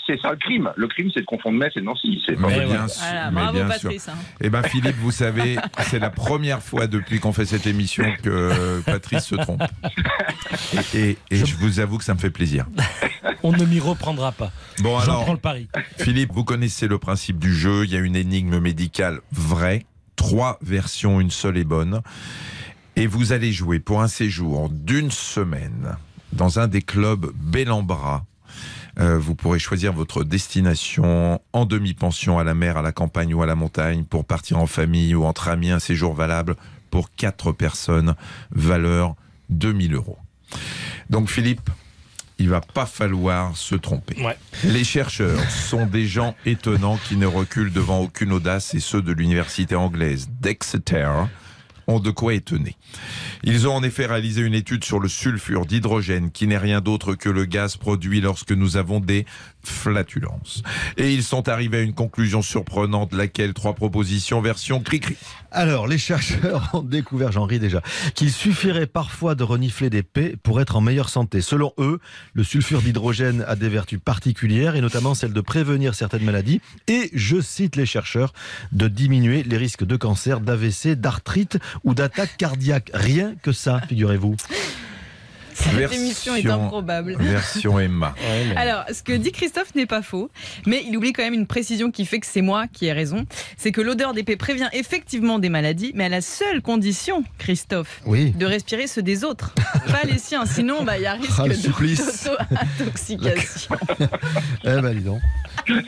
[0.07, 0.71] c'est- ça le crime.
[0.77, 2.23] Le crime, c'est de confondre Metz et Nancy.
[2.27, 3.03] C'est pas bien sûr.
[3.05, 3.83] Voilà, mais bravo bien sûr.
[3.90, 4.09] Patrice.
[4.09, 4.12] hein.
[4.40, 5.30] Eh ben Philippe, vous savez,
[5.88, 9.62] c'est la première fois depuis qu'on fait cette émission que Patrice se trompe.
[10.95, 12.66] Et, et- et je vous avoue que ça me fait plaisir.
[13.43, 14.53] On ne m'y reprendra pas.
[14.81, 15.69] Bon alors, prends le pari.
[15.99, 17.85] Philippe, vous connaissez le principe du jeu.
[17.85, 19.87] Il y a une énigme médicale vraie.
[20.16, 22.01] Trois versions, une seule est bonne.
[22.97, 25.97] Et vous allez jouer pour un séjour d'une semaine
[26.33, 28.25] dans un des clubs Bellambra.
[28.98, 33.42] Euh, vous pourrez choisir votre destination en demi-pension à la mer, à la campagne ou
[33.42, 35.70] à la montagne pour partir en famille ou entre amis.
[35.70, 36.57] Un séjour valable
[36.90, 38.14] pour quatre personnes,
[38.50, 39.14] valeur
[39.50, 40.18] 2000 euros.
[41.09, 41.70] Donc Philippe,
[42.38, 44.20] il va pas falloir se tromper.
[44.22, 44.37] Ouais.
[44.64, 49.12] Les chercheurs sont des gens étonnants qui ne reculent devant aucune audace et ceux de
[49.12, 51.11] l'université anglaise d'Exeter
[51.98, 52.76] de quoi étonner.
[53.42, 57.14] Ils ont en effet réalisé une étude sur le sulfure d'hydrogène qui n'est rien d'autre
[57.14, 59.26] que le gaz produit lorsque nous avons des
[59.62, 60.62] flatulences.
[60.96, 65.16] Et ils sont arrivés à une conclusion surprenante, laquelle trois propositions version cri-cri.
[65.51, 67.83] Alors, les chercheurs ont découvert, j'en ris déjà,
[68.14, 71.40] qu'il suffirait parfois de renifler des pets pour être en meilleure santé.
[71.40, 71.99] Selon eux,
[72.35, 77.11] le sulfure d'hydrogène a des vertus particulières et notamment celle de prévenir certaines maladies et,
[77.12, 78.33] je cite les chercheurs,
[78.73, 82.90] de diminuer les risques de cancer, d'AVC, d'arthrite ou d'attaque cardiaque.
[82.94, 84.37] Rien que ça, figurez-vous.
[85.62, 87.16] Cette émission est Version- improbable.
[87.18, 88.14] Version Emma.
[88.20, 90.31] Ouais, mais- Alors, ce que dit Christophe n'est pas faux,
[90.66, 93.25] mais il oublie quand même une précision qui fait que c'est moi qui ai raison.
[93.57, 98.31] C'est que l'odeur d'épée prévient effectivement des maladies, mais à la seule condition, Christophe, Oui.
[98.33, 99.55] de respirer ceux des autres,
[99.87, 100.46] pas les siens.
[100.46, 103.77] Sinon, bah, il y a risque Ah, d'auto-intoxication.
[104.64, 105.20] Eh ben, dis donc.
[105.68, 105.81] Alors,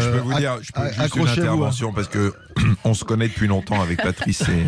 [0.00, 1.32] je peux Euh, vous dire, je peux juste une hein.
[1.32, 2.34] intervention parce que
[2.84, 4.64] on se connaît depuis longtemps avec Patrice et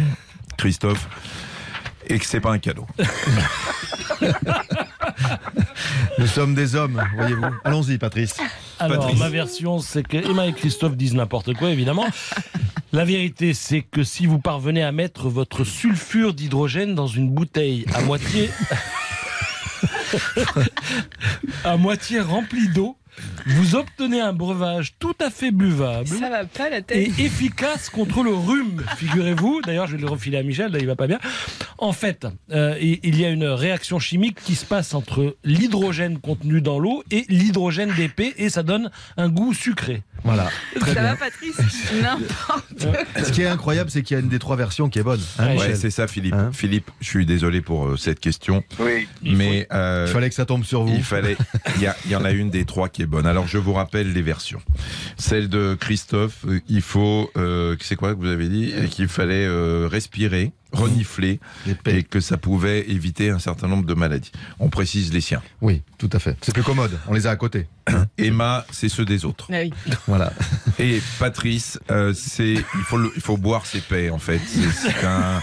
[0.57, 1.09] Christophe
[2.09, 2.87] et que c'est pas un cadeau.
[6.19, 7.47] Nous sommes des hommes, voyez-vous.
[7.65, 8.37] Allons-y, Patrice.
[8.79, 9.19] Alors, Patrice.
[9.19, 12.07] ma version, c'est que Emma et Christophe disent n'importe quoi, évidemment.
[12.93, 17.85] La vérité, c'est que si vous parvenez à mettre votre sulfure d'hydrogène dans une bouteille
[17.95, 18.51] à moitié.
[21.65, 22.97] à moitié remplie d'eau,
[23.47, 26.07] vous obtenez un breuvage tout à fait buvable.
[26.07, 29.61] Ça va pas la et efficace contre le rhume, figurez-vous.
[29.67, 31.19] D'ailleurs, je vais le refiler à Michel, là, il va pas bien.
[31.79, 36.61] En fait, euh, il y a une réaction chimique qui se passe entre l'hydrogène contenu
[36.61, 40.03] dans l'eau et l'hydrogène d'épée, et ça donne un goût sucré.
[40.25, 40.49] Voilà.
[40.81, 41.11] Très Ça bien.
[41.11, 41.57] va, Patrice
[42.03, 42.87] N'importe.
[43.25, 45.21] Ce qui est incroyable, c'est qu'il y a une des trois versions qui est bonne.
[45.39, 46.35] hein, Ouais, c'est ça, Philippe.
[46.35, 49.09] Hein Philippe, je suis désolé pour euh, cette question, Oui.
[49.23, 50.95] mais euh, Il fallait que ça tombe sur vous.
[50.95, 51.37] il fallait.
[51.77, 53.27] Il y, en a une des trois qui est bonne.
[53.27, 54.61] Alors, je vous rappelle les versions.
[55.17, 57.31] Celle de Christophe, euh, il faut.
[57.37, 58.73] euh, c'est quoi que vous avez dit?
[58.73, 61.41] Et Qu'il fallait euh, respirer, renifler,
[61.87, 64.33] et que ça pouvait éviter un certain nombre de maladies.
[64.59, 65.43] On précise les siens.
[65.61, 66.37] Oui, tout à fait.
[66.43, 66.99] C'est plus commode.
[67.09, 67.67] On les a à côté.
[68.19, 69.49] Emma, c'est ceux des autres.
[69.53, 69.73] Ah oui.
[70.07, 70.33] Voilà.
[70.79, 74.41] Et Patrice, euh, c'est il faut le- il faut boire ses paix en fait.
[74.47, 75.43] C'est un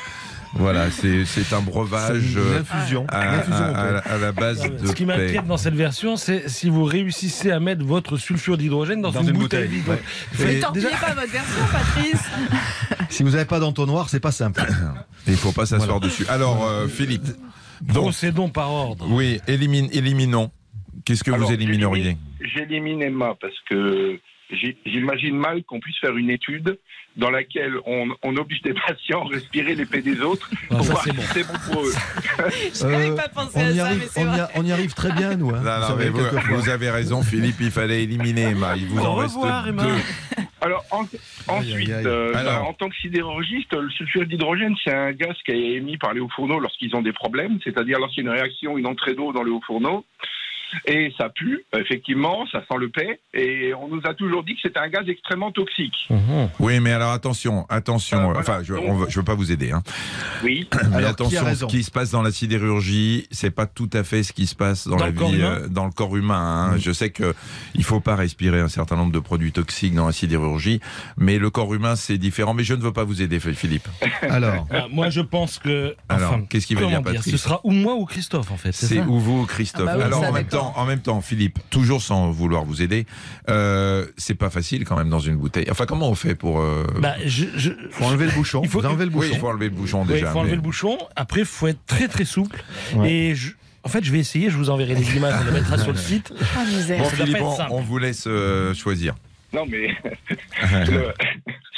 [0.55, 3.05] voilà, c'est c'est un breuvage C'est une euh, infusion.
[3.09, 5.75] à, Une infusion au à- à- à la base de Ce qui m'inquiète dans cette
[5.75, 9.67] version, c'est si vous réussissez à mettre votre sulfure d'hydrogène dans, Dans une, une bouteille,
[9.67, 9.97] bouteille,
[10.33, 10.55] vide.
[10.55, 12.23] Ne torpillez déjà- pas votre version, Patrice.
[13.09, 14.61] Si vous n'avez pas d'entonnoir, c'est pas simple.
[15.27, 16.25] Il faut pas s'asseoir dessus.
[16.29, 17.27] Alors euh, Philippe,
[17.81, 19.05] donc Procédons par ordre.
[19.09, 20.51] oui, élimine, éliminons.
[21.05, 24.17] Qu'est-ce que Alors, vous élimineriez j'élimine- Emma parce que
[24.85, 26.77] j'imagine mal qu'on puisse faire une étude
[27.17, 30.91] dans laquelle on, on oblige des patients à respirer l'épée des autres Ah, pour ça,
[30.93, 31.91] voir c'est si c'est bon pour eux.
[32.73, 34.39] Je n'avais Euh, pas pensé on à y ça, arrive, mais c'est on y, vrai.
[34.41, 35.49] a- on y arrive très bien, nous.
[35.49, 35.61] hein.
[35.63, 36.57] Non, Vous non, savez, mais vous, quelquefois.
[36.57, 38.75] vous avez raison, Philippe, il fallait éliminer Emma.
[38.75, 39.83] Il vous en Au reste revoir, Emma.
[39.83, 40.43] deux.
[40.61, 41.05] Alors en-
[41.47, 42.03] ensuite, aïe, aïe.
[42.05, 42.53] euh, Alors.
[42.53, 46.13] bah, en tant que sidérurgiste, le sulfure d'hydrogène, c'est un gaz qui est émis par
[46.13, 49.13] les hauts fourneaux lorsqu'ils ont des problèmes, c'est-à-dire lorsqu'il y a une réaction, une entrée
[49.13, 50.03] d'eau dans le haut fourneau.
[50.87, 53.19] Et ça pue, effectivement, ça sent le paix.
[53.33, 55.95] Et on nous a toujours dit que c'était un gaz extrêmement toxique.
[56.09, 56.49] Mhm.
[56.59, 58.19] Oui, mais alors attention, attention.
[58.19, 58.39] Euh, voilà.
[58.39, 58.73] Enfin, je,
[59.09, 59.71] je veux pas vous aider.
[59.71, 59.83] Hein.
[60.43, 60.67] Oui.
[60.89, 64.03] Mais Alors, qui attention, ce qui se passe dans la sidérurgie, c'est pas tout à
[64.03, 65.91] fait ce qui se passe dans, Dans la le corps vie, humain euh, dans le
[65.91, 66.71] corps humain.
[66.73, 66.77] hein.
[66.77, 67.33] Je sais que
[67.75, 70.79] il faut pas respirer un certain nombre de produits toxiques dans la sidérurgie,
[71.17, 72.53] mais le corps humain c'est différent.
[72.53, 73.87] Mais je ne veux pas vous aider, Philippe.
[74.21, 75.95] Alors, Ah, moi, je pense que.
[76.09, 78.71] Alors, qu'est-ce qu'il va dire, Patrice Ce sera ou moi ou Christophe, en fait.
[78.71, 79.87] C'est ou vous, Christophe.
[79.89, 80.45] Ah bah oui, Alors en même.
[80.57, 83.05] Temps, en même temps, Philippe, toujours sans vouloir vous aider,
[83.49, 85.67] euh, c'est pas facile quand même dans une bouteille.
[85.69, 88.61] Enfin, comment on fait pour euh, Bah, je, je- faut enlever le bouchon.
[88.63, 89.29] Il faut- vous enlevez le Oui, bouchon.
[89.33, 90.27] il faut enlever le bouchon déjà.
[90.27, 90.97] il faut enlever mais- le bouchon.
[91.15, 92.63] Après, il faut être très très souple.
[92.95, 93.11] Ouais.
[93.11, 93.51] Et je-
[93.83, 94.49] en fait, je vais essayer.
[94.49, 95.35] Je vous enverrai les images.
[95.41, 96.33] On les mettra sur le site.
[96.55, 96.63] Ah.
[96.97, 99.13] Bon, Philippe, on, on vous laisse euh, choisir.
[99.55, 99.87] Non, mais
[100.91, 101.13] le-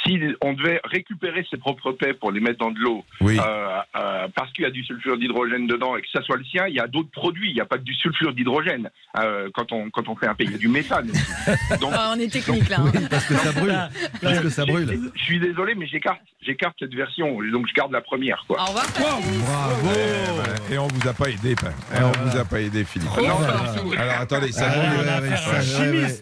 [0.06, 3.38] si on devait récupérer ses propres paix pour les mettre dans de l'eau, Oui.
[3.38, 6.44] euh, euh, parce qu'il y a du sulfure d'hydrogène dedans et que ça soit le
[6.44, 7.50] sien, il y a d'autres produits.
[7.50, 10.34] Il n'y a pas que du sulfure d'hydrogène euh, quand on quand on fait un
[10.34, 10.44] paix.
[10.44, 11.10] Il y a du méthane.
[11.10, 11.78] aussi.
[11.80, 12.78] Donc, Ah, on est technique là.
[12.80, 12.90] hein.
[12.94, 13.68] Oui, parce que ça brûle.
[13.68, 13.90] Là,
[14.22, 15.10] Parce que ça brûle.
[15.14, 17.38] je suis désolé, mais j'écarte j'écarte cette version.
[17.52, 18.42] Donc je garde la première.
[18.48, 18.60] Quoi.
[18.62, 18.86] Au revoir.
[18.98, 19.88] Bravo.
[20.70, 23.10] Et on vous a pas aidé, pas- et on vous a pas aidé, Philippe.
[23.18, 23.40] Alors,
[24.20, 24.70] attendez, ça.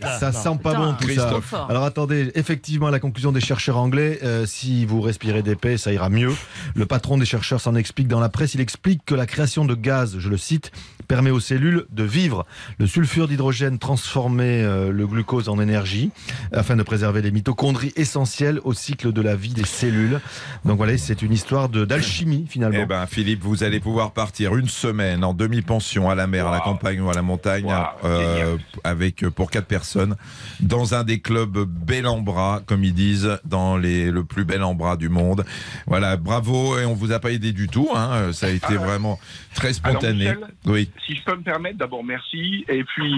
[0.03, 1.31] Ah, ça, sent pas bon tout Christophe.
[1.31, 1.31] ça.
[1.31, 5.93] Trop Alors attendez, effectivement, la conclusion des chercheurs anglais, euh, si vous respirez d'épais, ça
[5.93, 6.33] ira mieux.
[6.75, 8.55] Le patron des chercheurs s'en explique dans la presse.
[8.55, 10.73] Il explique que la création de gaz, je le cite,
[11.07, 12.47] permet aux cellules de vivre.
[12.79, 16.11] Le sulfure d'hydrogène transformait euh, le glucose en énergie
[16.53, 20.21] afin de préserver les mitochondries essentielles au cycle de la vie des cellules.
[20.65, 22.81] Donc voilà, c'est une histoire d'alchimie finalement.
[22.83, 26.53] Eh ben, Philippe, vous allez pouvoir partir une semaine en demi-pension à la mer, à
[26.53, 30.17] la campagne ou à la montagne, Wow, euh, avec euh, pour quatre personnes,
[30.61, 34.63] dans un des clubs bel en bras, comme ils disent, dans les le plus bel
[34.63, 35.45] en bras du monde.
[35.87, 37.89] Voilà, bravo et on vous a pas aidé du tout.
[37.95, 39.19] Hein, ça a été vraiment
[39.55, 40.29] très spontané.
[40.29, 40.91] Alors, Michel, oui.
[41.05, 42.65] Si je peux me permettre, d'abord merci.
[42.69, 43.15] Et puis,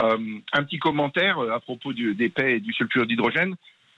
[0.00, 3.54] euh, un petit commentaire à propos des paix et du sulfure d'hydrogène.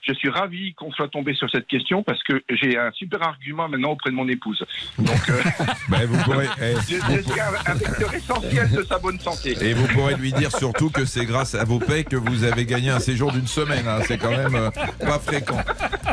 [0.07, 3.67] Je suis ravi qu'on soit tombé sur cette question parce que j'ai un super argument
[3.67, 4.63] maintenant auprès de mon épouse.
[4.97, 5.41] Donc, euh,
[5.89, 6.47] Ben, vous pourrez.
[6.61, 9.57] eh, vous un, un vecteur essentiel de sa bonne santé.
[9.61, 12.65] Et vous pourrez lui dire surtout que c'est grâce à vos paix que vous avez
[12.65, 13.85] gagné un séjour d'une semaine.
[13.87, 13.99] hein.
[14.07, 15.59] C'est quand même euh, pas fréquent.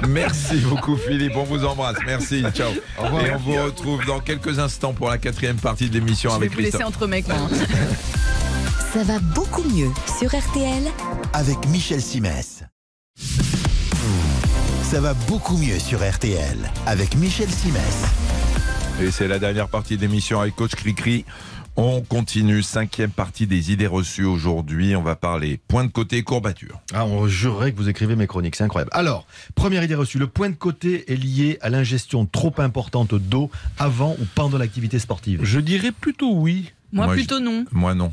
[0.09, 1.99] Merci beaucoup Philippe, on vous embrasse.
[2.05, 2.73] Merci, ciao.
[2.73, 6.47] Et on vous retrouve dans quelques instants pour la quatrième partie de l'émission Je vais
[6.47, 7.29] avec vous laisser entre mecs.
[7.29, 7.37] moi.
[8.93, 10.83] Ça va beaucoup mieux sur RTL
[11.33, 12.64] avec Michel Simès.
[14.85, 18.05] Ça va beaucoup mieux sur RTL avec Michel Simès.
[19.01, 21.25] Et c'est la dernière partie de l'émission avec Coach Cricri.
[21.77, 24.95] On continue, cinquième partie des idées reçues aujourd'hui.
[24.95, 26.81] On va parler point de côté, courbature.
[26.93, 28.91] Ah, on jurerait que vous écrivez mes chroniques, c'est incroyable.
[28.93, 33.51] Alors, première idée reçue, le point de côté est lié à l'ingestion trop importante d'eau
[33.79, 35.41] avant ou pendant l'activité sportive.
[35.43, 36.73] Je dirais plutôt oui.
[36.93, 37.65] Moi, Moi, plutôt non.
[37.73, 38.13] Moi non.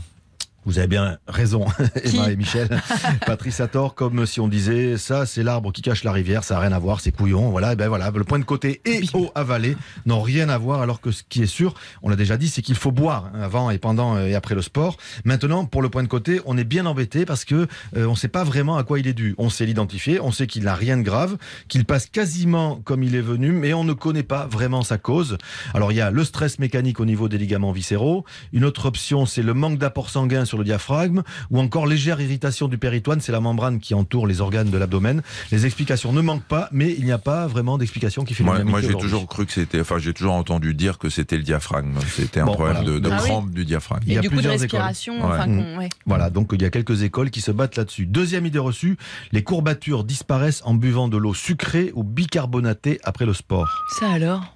[0.65, 1.65] Vous avez bien raison,
[2.03, 2.69] Emma et Michel.
[3.25, 6.53] Patrice a tort, comme si on disait ça, c'est l'arbre qui cache la rivière, ça
[6.53, 7.49] n'a rien à voir, c'est couillon.
[7.49, 10.81] Voilà, et ben voilà, le point de côté et eau avalée n'ont rien à voir,
[10.81, 13.41] alors que ce qui est sûr, on l'a déjà dit, c'est qu'il faut boire hein,
[13.41, 14.97] avant et pendant et après le sport.
[15.25, 18.15] Maintenant, pour le point de côté, on est bien embêté parce que euh, on ne
[18.15, 19.33] sait pas vraiment à quoi il est dû.
[19.39, 21.37] On sait l'identifier, on sait qu'il n'a rien de grave,
[21.69, 25.37] qu'il passe quasiment comme il est venu, mais on ne connaît pas vraiment sa cause.
[25.73, 28.25] Alors il y a le stress mécanique au niveau des ligaments viscéraux.
[28.53, 32.67] Une autre option, c'est le manque d'apport sanguin sur le diaphragme, ou encore légère irritation
[32.67, 35.21] du péritoine, c'est la membrane qui entoure les organes de l'abdomen.
[35.49, 38.61] Les explications ne manquent pas, mais il n'y a pas vraiment d'explication qui fait Moi,
[38.65, 41.93] moi, j'ai toujours cru que c'était, enfin, j'ai toujours entendu dire que c'était le diaphragme.
[42.13, 42.91] C'était un Bon, problème voilà.
[42.91, 43.29] de, de Ah oui.
[43.29, 44.03] crampe du diaphragme.
[44.07, 45.31] Il y a du coup de plusieurs respiration, écoles.
[45.31, 45.89] enfin, ouais.
[46.05, 48.05] Voilà, donc il y a quelques écoles qui se battent là-dessus.
[48.05, 48.97] Deuxième idée reçue,
[49.31, 53.69] les courbatures disparaissent en buvant de l'eau sucrée ou bicarbonatée après le sport.
[53.99, 54.53] Ça alors?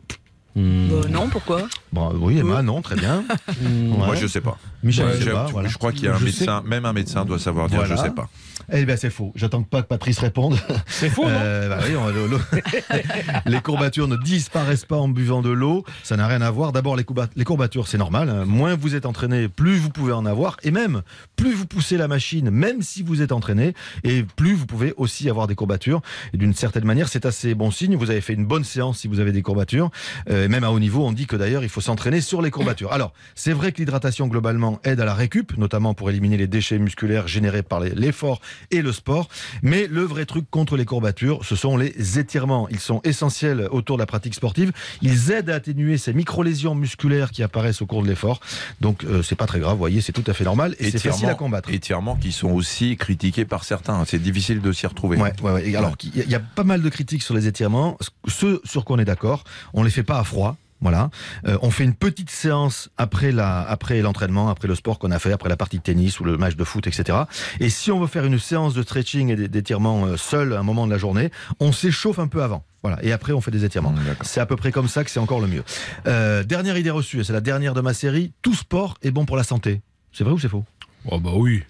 [0.57, 0.87] Hmm.
[0.89, 1.67] Bah Non, pourquoi?
[1.91, 3.23] Bon, oui, Emma, non, très bien.
[3.61, 3.87] Ouais.
[4.07, 4.57] Moi, je sais pas.
[4.85, 5.69] Michel, Ouais, je voilà.
[5.69, 7.95] Crois qu'il y a un Je médecin, même un médecin doit savoir dire Voilà.
[7.95, 8.29] je sais pas.
[8.71, 9.31] Eh bien, c'est faux.
[9.35, 10.57] J'attends pas que Patrice réponde.
[10.87, 12.39] C'est faux, non Euh, bah oui, on- l'eau- l'eau-
[13.45, 15.83] les courbatures ne disparaissent pas en buvant de l'eau.
[16.03, 16.71] Ça n'a rien à voir.
[16.71, 18.29] D'abord, les, courba- les courbatures, c'est normal.
[18.29, 18.45] hein.
[18.45, 20.57] Moins vous êtes entraîné, plus vous pouvez en avoir.
[20.63, 21.01] Et même,
[21.35, 25.29] plus vous poussez la machine, même si vous êtes entraîné, et plus vous pouvez aussi
[25.29, 26.01] avoir des courbatures.
[26.33, 27.95] Et d'une certaine manière, c'est assez bon signe.
[27.95, 29.89] Vous avez fait une bonne séance si vous avez des courbatures.
[30.29, 32.51] Euh, et même à haut niveau, on dit que d'ailleurs, il faut s'entraîner sur les
[32.51, 32.91] courbatures.
[32.93, 36.79] Alors, c'est vrai que l'hydratation, globalement, aide à la récup, notamment pour éliminer les déchets
[36.79, 39.29] musculaires générés par l'effort et le sport.
[39.61, 42.67] Mais le vrai truc contre les courbatures, ce sont les étirements.
[42.69, 44.71] Ils sont essentiels autour de la pratique sportive.
[45.01, 48.39] Ils aident à atténuer ces micro-lésions musculaires qui apparaissent au cours de l'effort.
[48.81, 50.99] Donc, euh, c'est pas très grave, vous voyez, c'est tout à fait normal et c'est
[50.99, 51.69] facile à combattre.
[51.71, 54.03] Étirements qui sont aussi critiqués par certains.
[54.05, 55.17] C'est difficile de s'y retrouver.
[55.17, 55.75] Ouais, ouais, ouais.
[55.75, 57.97] Alors, il y, y a pas mal de critiques sur les étirements.
[58.27, 60.57] Ceux sur quoi on est d'accord, on les fait pas à froid.
[60.85, 61.09] Voilà,
[61.47, 65.17] Euh, on fait une petite séance après la, après l'entraînement, après le sport qu'on a
[65.17, 67.17] fait, après la partie de tennis ou le match de foot, etc.
[67.59, 70.59] Et si on veut faire une séance de stretching et d'é- d'étirement euh, seul à
[70.59, 72.63] un moment de la journée, on s'échauffe un peu avant.
[72.83, 73.93] Voilà, et après on fait des étirements.
[73.93, 74.15] Mmh.
[74.21, 75.63] C'est à peu près comme ça que c'est encore le mieux.
[76.05, 78.31] Euh, dernière idée reçue, et c'est la dernière de ma série.
[78.43, 79.81] Tout sport est bon pour la santé.
[80.13, 80.65] C'est vrai ou c'est faux?
[81.09, 81.63] Oh bah oui.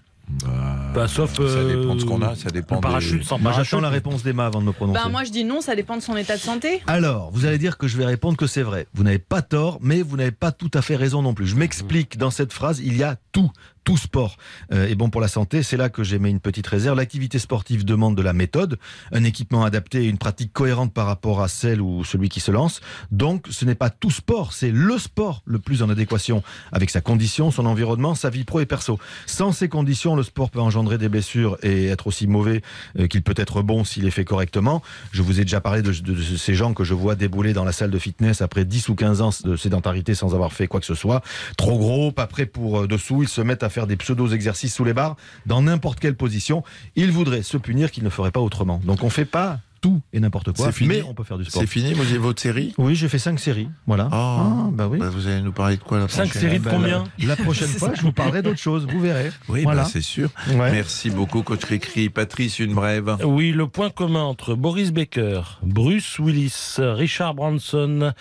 [0.94, 1.36] Bah, sauf.
[1.36, 3.72] ça dépend de ce euh, qu'on a, ça dépend parachute des- sans Moi, parachute.
[3.72, 5.00] j'attends la réponse d'Emma avant de me prononcer.
[5.04, 6.82] Ben, moi, je dis non, ça dépend de son état de santé.
[6.88, 8.88] Alors, vous allez dire que je vais répondre que c'est vrai.
[8.94, 11.46] Vous n'avez pas tort, mais vous n'avez pas tout à fait raison non plus.
[11.48, 12.18] Je m'explique.
[12.18, 13.52] Dans cette phrase, il y a tout.
[13.86, 14.36] Tout sport
[14.74, 15.63] euh, est bon pour la santé.
[15.63, 16.98] C'est là que j'ai mis une petite réserve.
[16.98, 18.78] L'activité sportive demande de la méthode,
[19.12, 22.52] un équipement adapté et une pratique cohérente par rapport à celle ou celui qui se
[22.52, 22.82] lance.
[23.12, 27.00] Donc, ce n'est pas tout sport, c'est le sport le plus en adéquation avec sa
[27.00, 29.00] condition, son environnement, sa vie pro et perso.
[29.28, 32.62] Sans ces conditions, le sport peut engendrer des blessures et être aussi mauvais
[33.00, 34.82] euh, qu'il peut être bon s'il est fait correctement.
[35.12, 37.91] Je vous ai déjà parlé de, ces gens que je vois débouler dans la salle
[37.91, 40.95] de fitness après 10 ou 15 ans de sédentarité sans avoir fait quoi que ce
[40.95, 41.21] soit.
[41.56, 44.86] Trop gros, pas prêt pour euh, dessous, ils se mettent à faire des pseudo-exercices sous
[44.86, 46.64] les barres dans n'importe quelle position.
[46.96, 48.82] Ils voudraient se punir qu'ils ne feraient pas autrement.
[48.86, 51.44] Donc on fait pas tout et n'importe quoi, C'est fini mais on peut faire du
[51.44, 51.62] sport.
[51.62, 52.74] C'est fini, vous avez votre série?
[52.78, 53.68] Oui, j'ai fait 5 séries.
[53.86, 54.08] Voilà.
[54.12, 54.70] Ah.
[54.72, 54.98] bah oui.
[54.98, 57.26] Bah, Vous allez nous parler de quoi la Cinq prochaine séries de Ben, combien la,
[57.28, 59.30] la prochaine fois, je vous parlerai d'autre chose, vous verrez.
[59.50, 59.84] Oui, voilà.
[59.84, 60.30] bah, c'est sûr.
[60.52, 60.72] Ouais.
[60.72, 62.10] Merci beaucoup, coach Cricri.
[62.10, 63.18] Patrice, une brève.
[63.26, 68.14] Oui, le point commun entre Boris Becker, Bruce Willis, Richard Branson,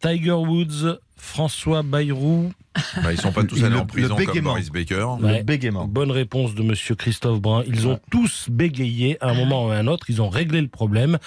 [0.00, 2.52] Tiger Woods, François Bayrou.
[3.02, 4.50] Bah, ils sont pas tous Le- allés en le prison comme bégaiement.
[4.52, 5.04] Boris Baker.
[5.20, 5.38] Ouais.
[5.38, 5.86] Le bégaiement.
[5.86, 7.64] Bonne réponse de Monsieur Christophe Brun.
[7.66, 10.06] Ils ont tous bégayé à un moment ou à un autre.
[10.08, 11.18] Ils ont réglé le problème.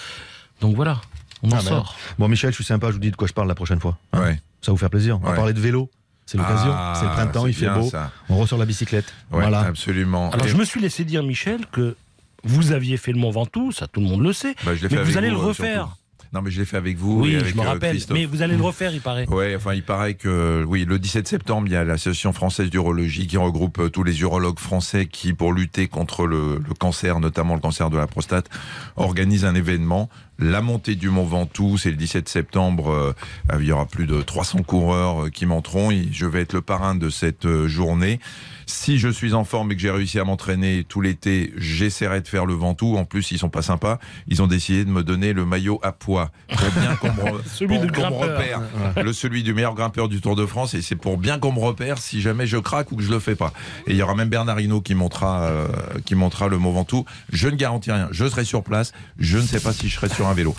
[0.62, 1.00] Donc voilà,
[1.42, 1.66] on en Ah, merde.
[1.66, 1.96] sort.
[2.18, 3.98] Bon, Michel, je suis sympa, je vous dis de quoi je parle la prochaine fois.
[4.14, 4.34] Hein Ouais.
[4.62, 5.18] Ça va vous faire plaisir.
[5.20, 5.36] On va Ouais.
[5.36, 5.90] parler de vélo.
[6.24, 6.72] C'est l'occasion.
[6.74, 7.82] Ah, c'est le printemps, il fait beau.
[7.90, 8.10] ça.
[8.30, 9.12] On ressort la bicyclette.
[9.30, 9.60] Ouais, voilà.
[9.60, 10.30] absolument.
[10.30, 11.96] Alors Et- je me suis laissé dire, Michel, que
[12.44, 14.54] vous aviez fait le Mont Ventoux, ça tout le monde le sait.
[14.64, 15.74] Bah, Mais fait vous allez le euh, refaire.
[15.86, 15.96] surtout.
[16.32, 17.90] Non, mais je l'ai fait avec vous Oui, et avec je me euh, rappelle.
[17.90, 18.16] Christophe.
[18.16, 19.28] Mais vous allez le refaire, il paraît.
[19.28, 23.26] Ouais, enfin, il paraît que oui, le 17 septembre, il y a l'Association française d'urologie
[23.26, 27.54] qui regroupe euh, tous les urologues français qui, pour lutter contre le, le cancer, notamment
[27.54, 28.48] le cancer de la prostate,
[28.96, 30.08] organise un événement.
[30.42, 32.90] La montée du Mont Ventoux, c'est le 17 septembre.
[32.90, 33.14] euh,
[33.60, 35.90] il y aura plus de 300 coureurs euh, qui monteront.
[36.10, 38.18] Je vais être le parrain de cette euh, journée.
[38.66, 42.28] Si je suis en forme et que j'ai réussi à m'entraîner tout l'été, j'essaierai de
[42.28, 42.96] faire le Ventoux.
[42.96, 43.98] En plus, ils sont pas sympas.
[44.26, 47.78] Ils ont décidé de me donner le maillot à poids pour bien qu'on me, Celui
[47.78, 48.62] pour me repère.
[48.96, 50.74] Le celui du meilleur grimpeur du Tour de France.
[50.74, 53.18] Et c'est pour bien qu'on me repère si jamais je craque ou que je le
[53.18, 53.52] fais pas.
[53.86, 55.68] Et il y aura même Bernard Hinault qui montera, euh,
[56.04, 57.04] qui montera le Mont Ventoux.
[57.32, 58.08] Je ne garantis rien.
[58.10, 58.92] Je serai sur place.
[59.18, 60.54] Je ne sais pas si je serai sur un vélo.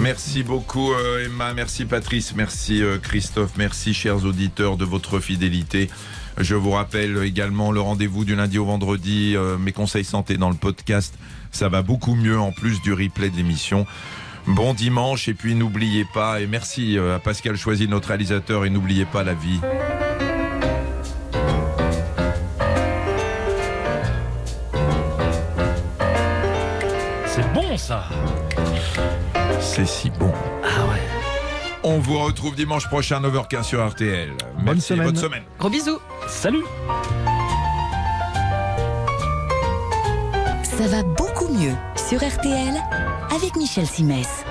[0.00, 1.54] Merci beaucoup euh, Emma.
[1.54, 2.34] Merci Patrice.
[2.34, 3.52] Merci euh, Christophe.
[3.56, 5.88] Merci chers auditeurs de votre fidélité.
[6.36, 10.50] Je vous rappelle également le rendez-vous du lundi au vendredi, euh, mes conseils santé dans
[10.50, 11.14] le podcast.
[11.50, 13.86] Ça va beaucoup mieux en plus du replay de l'émission.
[14.46, 19.04] Bon dimanche et puis n'oubliez pas, et merci à Pascal Choisy, notre réalisateur, et n'oubliez
[19.04, 19.60] pas la vie.
[27.78, 28.04] Ça.
[29.60, 30.32] C'est si bon.
[30.62, 31.00] Ah ouais.
[31.82, 34.32] On vous retrouve dimanche prochain 9h15 sur RTL.
[34.62, 35.06] Merci, semaine.
[35.06, 35.42] bonne semaine.
[35.58, 35.98] Gros bisous.
[36.26, 36.64] Salut.
[40.62, 42.74] Ça va beaucoup mieux sur RTL
[43.34, 44.44] avec Michel Simès.